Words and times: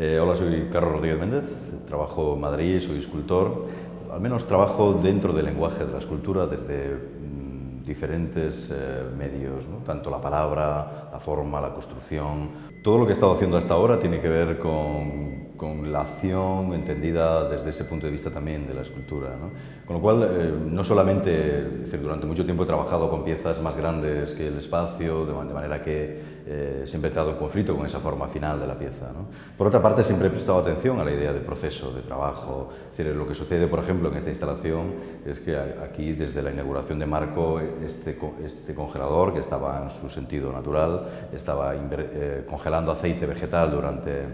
Eh, 0.00 0.16
hola, 0.20 0.36
soy 0.36 0.68
Carlos 0.70 0.92
Rodríguez 0.92 1.18
Méndez, 1.18 1.44
trabajo 1.88 2.34
en 2.34 2.40
Madrid, 2.40 2.78
soy 2.78 3.00
escultor. 3.00 3.66
Al 4.12 4.20
menos 4.20 4.46
trabajo 4.46 4.92
dentro 4.92 5.32
del 5.32 5.46
lenguaje 5.46 5.84
de 5.84 5.92
la 5.92 5.98
escultura 5.98 6.46
desde 6.46 6.94
mm, 6.94 7.82
diferentes 7.82 8.70
eh, 8.72 9.02
medios, 9.18 9.64
tanto 9.84 10.08
la 10.08 10.20
palabra, 10.20 11.07
la 11.18 11.24
forma, 11.24 11.60
la 11.60 11.74
construcción. 11.74 12.68
Todo 12.80 12.98
lo 12.98 13.04
que 13.04 13.10
he 13.10 13.14
estado 13.14 13.32
haciendo 13.32 13.56
hasta 13.56 13.74
ahora 13.74 13.98
tiene 13.98 14.20
que 14.20 14.28
ver 14.28 14.58
con, 14.58 15.48
con 15.56 15.90
la 15.90 16.02
acción 16.02 16.72
entendida 16.72 17.48
desde 17.48 17.70
ese 17.70 17.84
punto 17.84 18.06
de 18.06 18.12
vista 18.12 18.30
también 18.30 18.68
de 18.68 18.74
la 18.74 18.82
escultura. 18.82 19.30
¿no? 19.30 19.50
Con 19.84 19.96
lo 19.96 20.00
cual, 20.00 20.22
eh, 20.22 20.52
no 20.64 20.84
solamente, 20.84 21.58
es 21.58 21.80
decir, 21.86 22.00
durante 22.00 22.24
mucho 22.24 22.44
tiempo 22.44 22.62
he 22.62 22.66
trabajado 22.66 23.10
con 23.10 23.24
piezas 23.24 23.60
más 23.60 23.76
grandes 23.76 24.32
que 24.34 24.46
el 24.46 24.58
espacio, 24.58 25.26
de, 25.26 25.32
de 25.32 25.54
manera 25.54 25.82
que 25.82 26.38
eh, 26.46 26.84
siempre 26.86 27.08
he 27.08 27.10
entrado 27.10 27.30
en 27.32 27.36
conflicto 27.36 27.76
con 27.76 27.84
esa 27.84 27.98
forma 27.98 28.28
final 28.28 28.58
de 28.60 28.66
la 28.66 28.78
pieza. 28.78 29.06
¿no? 29.12 29.26
Por 29.56 29.66
otra 29.66 29.82
parte, 29.82 30.04
siempre 30.04 30.28
he 30.28 30.30
prestado 30.30 30.58
atención 30.58 30.98
a 30.98 31.04
la 31.04 31.10
idea 31.10 31.32
de 31.32 31.40
proceso, 31.40 31.92
de 31.92 32.02
trabajo. 32.02 32.70
Es 32.90 32.96
decir, 32.96 33.14
lo 33.14 33.26
que 33.26 33.34
sucede, 33.34 33.66
por 33.66 33.80
ejemplo, 33.80 34.10
en 34.10 34.16
esta 34.16 34.30
instalación 34.30 34.94
es 35.26 35.40
que 35.40 35.56
aquí, 35.56 36.12
desde 36.12 36.42
la 36.42 36.50
inauguración 36.52 36.98
de 36.98 37.06
Marco, 37.06 37.60
este, 37.60 38.16
este 38.44 38.74
congelador, 38.74 39.34
que 39.34 39.40
estaba 39.40 39.82
en 39.82 39.90
su 39.90 40.08
sentido 40.08 40.52
natural, 40.52 41.07
estaba 41.32 41.74
eh, 41.74 42.44
congelando 42.48 42.92
aceite 42.92 43.26
vegetal 43.26 43.70
durante 43.70 44.24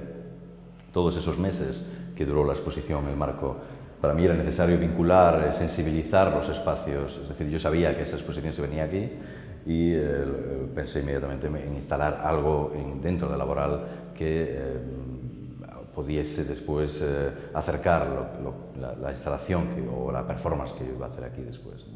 todos 0.93 1.17
esos 1.17 1.39
meses 1.39 1.85
que 2.17 2.25
duró 2.25 2.45
la 2.45 2.53
exposición 2.53 3.09
en 3.09 3.19
Marco 3.19 3.57
para 4.05 4.13
mí 4.13 4.23
era 4.23 4.35
necesario 4.35 4.79
vincular, 4.79 5.51
sensibilizar 5.55 6.31
los 6.31 6.47
espacios. 6.51 7.19
Es 7.23 7.29
decir, 7.31 7.49
yo 7.49 7.59
sabía 7.59 7.97
que 7.97 8.03
esa 8.03 8.17
exposición 8.17 8.53
se 8.53 8.61
venía 8.61 8.85
aquí 8.85 9.09
y 9.65 9.95
eh, 9.95 10.69
pensé 10.75 11.01
inmediatamente 11.01 11.47
en 11.47 11.75
instalar 11.75 12.21
algo 12.23 12.75
en, 12.77 13.01
dentro 13.01 13.31
de 13.31 13.39
Laboral 13.39 13.81
que 14.15 14.43
eh, 14.43 14.79
pudiese 15.95 16.45
después 16.45 17.01
eh, 17.03 17.31
acercar 17.55 18.07
la, 18.81 18.95
la, 18.95 19.13
instalación 19.13 19.69
o 19.95 20.11
la 20.11 20.27
performance 20.27 20.73
que 20.73 20.85
iba 20.85 21.07
a 21.07 21.09
hacer 21.09 21.25
aquí 21.25 21.43
después. 21.43 21.87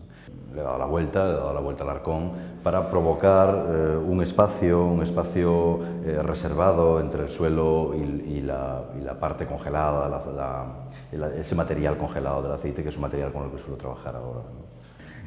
Le 0.55 0.61
he 0.61 0.65
dado 0.65 0.79
la 0.79 0.87
vuelta, 0.87 1.25
le 1.25 1.33
he 1.33 1.37
dado 1.37 1.53
la 1.53 1.61
vuelta 1.61 1.85
al 1.85 1.91
arcón 1.91 2.33
para 2.63 2.91
provocar 2.91 3.67
eh, 3.69 3.97
un 3.97 4.23
espacio, 4.23 4.85
un 4.85 5.03
espacio 5.03 5.81
eh, 6.05 6.21
reservado 6.23 7.01
entre 7.01 7.25
el 7.25 7.29
suelo 7.29 7.95
y, 7.95 8.41
la, 8.41 8.85
parte 9.21 9.47
congelada, 9.47 10.09
la, 11.13 11.29
ese 11.37 11.55
material 11.55 11.99
congelado 11.99 12.43
del 12.43 12.53
aceite, 12.53 12.83
que 12.83 12.89
es 12.89 12.97
un 12.97 13.03
material 13.03 13.33
con 13.33 13.45
el 13.45 13.51
que 13.51 13.59
suelo 13.59 13.77
trabajar 13.77 14.17
ahora. 14.17 14.41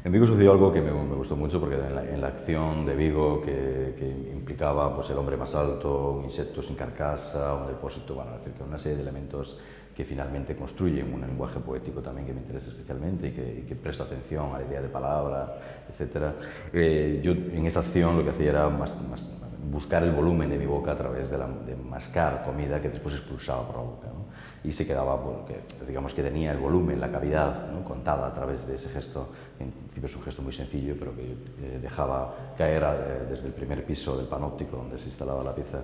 En 0.03 0.11
Vigo 0.11 0.25
sucedió 0.25 0.51
algo 0.51 0.73
que 0.73 0.81
me, 0.81 0.91
gustó 0.91 1.35
mucho 1.35 1.59
porque 1.59 1.75
en 1.75 2.21
la, 2.21 2.27
acción 2.27 2.85
de 2.87 2.95
Vigo 2.95 3.39
que, 3.41 4.31
implicaba 4.33 4.95
pues, 4.95 5.11
el 5.11 5.17
hombre 5.17 5.37
más 5.37 5.53
alto, 5.53 6.13
un 6.13 6.25
insecto 6.25 6.63
sin 6.63 6.75
carcasa, 6.75 7.53
un 7.53 7.67
depósito, 7.67 8.15
bueno, 8.15 8.31
es 8.35 8.45
decir, 8.45 8.63
una 8.67 8.79
serie 8.79 8.95
de 8.97 9.03
elementos 9.03 9.59
que 9.95 10.03
finalmente 10.03 10.55
construyen 10.55 11.13
un 11.13 11.21
lenguaje 11.21 11.59
poético 11.59 12.01
también 12.01 12.25
que 12.25 12.33
me 12.33 12.39
interesa 12.39 12.69
especialmente 12.69 13.27
y 13.27 13.61
que, 13.61 13.75
presto 13.75 14.03
atención 14.03 14.55
a 14.55 14.59
la 14.59 14.65
idea 14.65 14.81
de 14.81 14.87
palabra, 14.87 15.59
etc. 15.87 16.33
Eh, 16.73 17.19
yo 17.21 17.33
en 17.33 17.65
esa 17.67 17.81
acción 17.81 18.17
lo 18.17 18.23
que 18.23 18.31
hacía 18.31 18.49
era 18.49 18.69
más, 18.69 18.95
más, 19.07 19.29
buscar 19.69 20.03
el 20.03 20.11
volumen 20.11 20.49
de 20.49 20.57
mi 20.57 20.65
boca 20.65 20.91
a 20.91 20.95
través 20.95 21.29
de, 21.29 21.37
la, 21.37 21.47
de 21.47 21.75
mascar 21.75 22.43
comida 22.43 22.81
que 22.81 22.89
después 22.89 23.15
expulsaba 23.15 23.67
por 23.67 23.75
la 23.75 23.81
boca. 23.83 24.07
¿no? 24.07 24.25
Y 24.63 24.71
se 24.71 24.85
quedaba, 24.85 25.21
porque 25.21 25.61
digamos 25.87 26.13
que 26.13 26.23
tenía 26.23 26.51
el 26.51 26.57
volumen, 26.57 26.99
la 26.99 27.11
cavidad 27.11 27.71
¿no? 27.71 27.83
contada 27.83 28.27
a 28.27 28.33
través 28.33 28.67
de 28.67 28.75
ese 28.75 28.89
gesto, 28.89 29.29
en 29.59 29.71
principio 29.71 30.07
es 30.07 30.15
un 30.15 30.23
gesto 30.23 30.41
muy 30.41 30.53
sencillo, 30.53 30.95
pero 30.97 31.15
que 31.15 31.23
eh, 31.23 31.79
dejaba 31.81 32.33
caer 32.57 32.83
a, 32.83 32.95
eh, 32.95 33.27
desde 33.29 33.47
el 33.47 33.53
primer 33.53 33.85
piso 33.85 34.17
del 34.17 34.27
panóptico 34.27 34.77
donde 34.77 34.97
se 34.97 35.07
instalaba 35.07 35.43
la 35.43 35.53
pieza. 35.53 35.79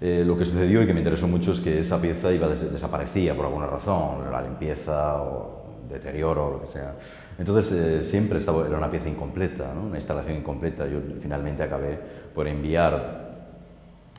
Eh, 0.00 0.24
lo 0.26 0.36
que 0.36 0.44
sucedió 0.44 0.82
y 0.82 0.86
que 0.86 0.92
me 0.92 1.00
interesó 1.00 1.28
mucho 1.28 1.52
es 1.52 1.60
que 1.60 1.78
esa 1.78 2.00
pieza 2.00 2.32
iba 2.32 2.48
des 2.48 2.72
desaparecía 2.72 3.34
por 3.34 3.46
alguna 3.46 3.66
razón, 3.66 4.30
la 4.30 4.42
limpieza 4.42 5.22
o 5.22 5.64
deterioro 5.88 6.50
lo 6.50 6.60
que 6.62 6.66
sea. 6.66 6.94
Entonces 7.38 7.72
eh, 7.72 8.04
siempre 8.04 8.38
estaba, 8.38 8.66
era 8.66 8.78
una 8.78 8.90
pieza 8.90 9.08
incompleta, 9.08 9.72
una 9.72 9.96
instalación 9.96 10.36
incompleta. 10.36 10.86
Yo 10.86 11.00
finalmente 11.20 11.62
acabé 11.62 11.98
por 12.34 12.46
enviar 12.46 13.24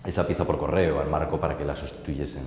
esa 0.05 0.27
pieza 0.27 0.45
por 0.45 0.57
correo 0.57 0.99
al 0.99 1.09
marco 1.09 1.39
para 1.39 1.57
que 1.57 1.65
la 1.65 1.75
sustituyesen. 1.75 2.43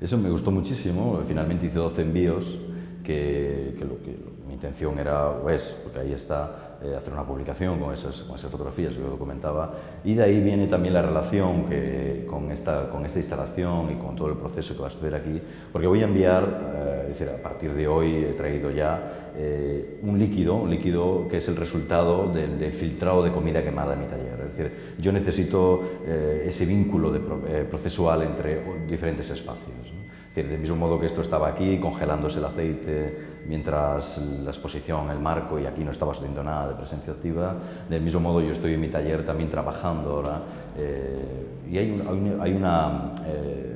Eso 0.00 0.16
me 0.18 0.30
gustó 0.30 0.50
muchísimo, 0.50 1.20
finalmente 1.26 1.66
hice 1.66 1.78
12 1.78 2.02
envíos, 2.02 2.58
que, 3.02 3.74
lo, 3.80 4.00
que 4.02 4.16
mi 4.46 4.54
intención 4.54 4.98
era, 4.98 5.28
o 5.30 5.48
es, 5.48 5.76
porque 5.82 6.00
ahí 6.00 6.12
está, 6.12 6.76
eh, 6.82 6.94
hacer 6.94 7.12
una 7.12 7.24
publicación 7.24 7.80
con 7.80 7.92
esas, 7.92 8.20
con 8.20 8.36
esas 8.36 8.50
fotografías 8.50 8.92
que 8.92 9.00
yo 9.00 9.08
documentaba, 9.08 9.72
y 10.04 10.14
de 10.14 10.22
ahí 10.22 10.40
viene 10.40 10.66
también 10.66 10.94
la 10.94 11.02
relación 11.02 11.64
que, 11.64 12.26
con, 12.28 12.52
esta, 12.52 12.88
con 12.90 13.04
esta 13.04 13.18
instalación 13.18 13.90
y 13.90 13.94
con 13.96 14.14
todo 14.14 14.28
el 14.28 14.36
proceso 14.36 14.74
que 14.74 14.82
va 14.82 14.88
a 14.88 14.90
suceder 14.90 15.14
aquí, 15.14 15.40
porque 15.72 15.88
voy 15.88 16.02
a 16.02 16.04
enviar, 16.04 16.44
eh, 16.44 16.77
es 17.10 17.18
decir, 17.18 17.34
a 17.34 17.42
partir 17.42 17.72
de 17.72 17.88
hoy 17.88 18.24
he 18.24 18.32
traído 18.32 18.70
ya 18.70 19.30
eh, 19.36 19.98
un 20.02 20.18
líquido, 20.18 20.56
un 20.56 20.70
líquido 20.70 21.26
que 21.28 21.38
es 21.38 21.48
el 21.48 21.56
resultado 21.56 22.30
del, 22.30 22.58
del, 22.58 22.72
filtrado 22.72 23.22
de 23.22 23.30
comida 23.30 23.62
quemada 23.62 23.94
en 23.94 24.00
mi 24.00 24.06
taller. 24.06 24.40
Es 24.50 24.56
decir, 24.56 24.72
yo 24.98 25.10
necesito 25.12 25.82
eh, 26.06 26.44
ese 26.46 26.66
vínculo 26.66 27.10
de, 27.10 27.20
eh, 27.48 27.64
procesual 27.68 28.22
entre 28.22 28.62
diferentes 28.86 29.30
espacios. 29.30 29.92
¿no? 29.94 30.02
Es 30.28 30.34
decir, 30.34 30.50
del 30.50 30.60
mismo 30.60 30.76
modo 30.76 31.00
que 31.00 31.06
esto 31.06 31.22
estaba 31.22 31.48
aquí, 31.48 31.78
congelándose 31.78 32.38
el 32.38 32.44
aceite 32.44 33.38
mientras 33.48 34.18
la 34.18 34.50
exposición, 34.50 35.10
el 35.10 35.18
marco, 35.18 35.58
y 35.58 35.64
aquí 35.64 35.82
no 35.82 35.90
estaba 35.90 36.12
sucediendo 36.12 36.44
nada 36.44 36.68
de 36.68 36.74
presencia 36.74 37.14
activa, 37.14 37.56
del 37.88 38.02
mismo 38.02 38.20
modo 38.20 38.42
yo 38.42 38.52
estoy 38.52 38.74
en 38.74 38.80
mi 38.80 38.88
taller 38.88 39.24
también 39.24 39.48
trabajando 39.48 40.10
ahora, 40.10 40.42
eh, 40.76 41.46
y 41.70 41.78
hay, 41.78 41.90
un, 41.90 42.38
hay 42.40 42.52
una 42.52 43.12
eh, 43.26 43.67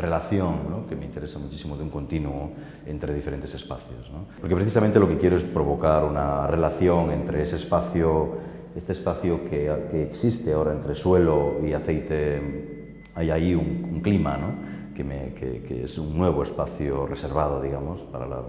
relación 0.00 0.70
¿no? 0.70 0.86
que 0.86 0.96
me 0.96 1.04
interesa 1.04 1.38
muchísimo 1.38 1.76
de 1.76 1.82
un 1.82 1.90
continuo 1.90 2.50
entre 2.86 3.14
diferentes 3.14 3.54
espacios. 3.54 4.10
¿no? 4.10 4.26
Porque 4.40 4.54
precisamente 4.54 4.98
lo 4.98 5.08
que 5.08 5.18
quiero 5.18 5.36
es 5.36 5.44
provocar 5.44 6.04
una 6.04 6.46
relación 6.46 7.10
entre 7.12 7.42
ese 7.42 7.56
espacio, 7.56 8.38
este 8.74 8.92
espacio 8.92 9.44
que, 9.44 9.88
que 9.90 10.02
existe 10.02 10.52
ahora 10.52 10.72
entre 10.72 10.94
suelo 10.94 11.60
y 11.64 11.72
aceite, 11.72 13.02
hay 13.14 13.30
ahí 13.30 13.54
un, 13.54 13.90
un 13.92 14.00
clima, 14.00 14.36
¿no? 14.36 14.70
que, 14.94 15.04
me, 15.04 15.34
que, 15.34 15.62
que, 15.62 15.84
es 15.84 15.98
un 15.98 16.16
nuevo 16.16 16.42
espacio 16.42 17.06
reservado, 17.06 17.62
digamos, 17.62 18.00
para 18.12 18.26
la, 18.26 18.42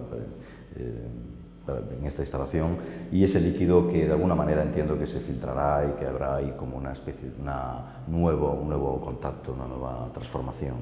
eh, 0.75 1.07
en 1.99 2.05
esta 2.05 2.23
instalación, 2.23 2.77
y 3.11 3.23
ese 3.23 3.39
líquido 3.39 3.87
que 3.87 4.05
de 4.05 4.11
alguna 4.11 4.35
manera 4.35 4.63
entiendo 4.63 4.97
que 4.97 5.07
se 5.07 5.19
filtrará 5.19 5.87
y 5.87 5.99
que 5.99 6.07
habrá 6.07 6.37
ahí 6.37 6.53
como 6.57 6.77
una 6.77 6.91
especie 6.91 7.31
una 7.39 8.03
nuevo, 8.07 8.51
un 8.53 8.69
nuevo 8.69 8.99
contacto, 8.99 9.53
una 9.53 9.67
nueva 9.67 10.09
transformación. 10.13 10.75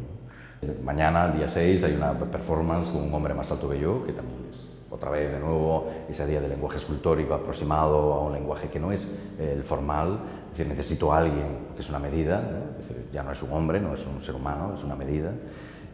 Mañana, 0.84 1.26
el 1.26 1.38
día 1.38 1.48
6, 1.48 1.84
hay 1.86 1.94
una 1.94 2.14
performance 2.14 2.90
con 2.92 3.04
un 3.04 3.14
hombre 3.14 3.34
más 3.34 3.50
alto 3.50 3.70
que 3.70 3.80
yo, 3.80 4.04
que 4.06 4.12
también 4.12 4.40
es 4.52 4.68
otra 4.90 5.10
vez 5.10 5.32
de 5.32 5.40
nuevo 5.40 5.90
esa 6.10 6.26
idea 6.26 6.42
del 6.42 6.50
lenguaje 6.50 6.80
escultórico 6.80 7.34
aproximado 7.34 8.14
a 8.14 8.20
un 8.22 8.34
lenguaje 8.34 8.68
que 8.68 8.80
no 8.80 8.92
es 8.92 9.10
eh, 9.40 9.54
el 9.56 9.64
formal, 9.64 10.20
es 10.52 10.58
decir, 10.58 10.68
necesito 10.68 11.14
a 11.14 11.20
alguien 11.20 11.70
que 11.76 11.82
es 11.82 11.90
una 11.90 12.00
medida, 12.00 12.42
¿no? 12.42 12.78
Decir, 12.78 13.08
ya 13.14 13.24
no 13.24 13.32
es 13.32 13.42
un 13.42 13.54
hombre, 13.54 13.80
no 13.80 13.94
es 13.94 14.06
un 14.06 14.22
ser 14.22 14.36
humano, 14.36 14.74
es 14.76 14.84
una 14.84 14.96
medida. 14.96 15.32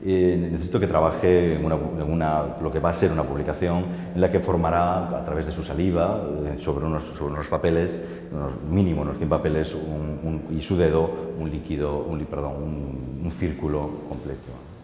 Necesito 0.04 0.80
que 0.80 0.88
trabaje 0.88 1.56
en, 1.56 1.66
una, 1.66 2.58
lo 2.62 2.72
que 2.72 2.80
va 2.80 2.92
a 2.92 2.94
ser 2.94 3.12
una 3.12 3.24
publicación 3.24 3.86
en 4.14 4.22
la 4.22 4.30
que 4.30 4.40
formará 4.40 5.18
a 5.18 5.26
través 5.26 5.46
de 5.46 5.52
su 5.52 5.64
saliva 5.64 6.22
eh, 6.46 6.62
sobre, 6.62 6.86
unos, 6.86 7.06
sobre 7.06 7.34
unos 7.34 7.48
papeles, 7.48 8.06
mínimo 8.70 9.02
unos 9.02 9.18
100 9.18 9.30
papeles 9.30 9.78
y 10.52 10.62
su 10.62 10.78
dedo 10.78 11.10
un 11.40 11.50
líquido, 11.50 12.00
un, 12.00 12.20
perdón, 12.26 12.54
un 13.24 13.32
círculo 13.32 13.90
completo. 14.10 14.75